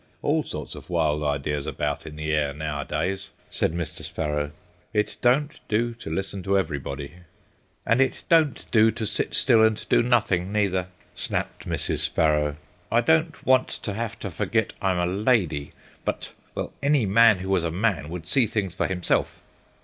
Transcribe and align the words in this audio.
"All 0.23 0.43
sorts 0.43 0.73
of 0.73 0.89
wild 0.89 1.23
ideas 1.23 1.67
about 1.67 2.07
in 2.07 2.15
the 2.15 2.33
air 2.33 2.55
nowadays," 2.55 3.29
said 3.51 3.71
Mr. 3.73 4.03
Sparrow, 4.03 4.49
"it 4.93 5.17
don't 5.21 5.59
do 5.69 5.93
to 5.93 6.09
listen 6.09 6.41
to 6.41 6.57
everybody." 6.57 7.11
"And 7.85 8.01
it 8.01 8.23
don't 8.27 8.65
do 8.71 8.89
to 8.89 9.05
sit 9.05 9.35
still 9.35 9.63
and 9.63 9.87
do 9.89 10.01
nothing 10.01 10.51
neither," 10.51 10.87
snapped 11.15 11.69
Mrs. 11.69 11.99
Sparrow. 11.99 12.55
"I 12.91 13.01
don't 13.01 13.45
want 13.45 13.67
to 13.67 13.93
have 13.93 14.17
to 14.21 14.31
forget 14.31 14.73
I'm 14.81 14.97
a 14.97 15.05
lady, 15.05 15.69
but—well, 16.03 16.73
any 16.81 17.05
man 17.05 17.37
who 17.37 17.49
was 17.49 17.63
a 17.63 17.69
man 17.69 18.09
would 18.09 18.25
see 18.27 18.47
things 18.47 18.73
for 18.73 18.87
himself." 18.87 19.39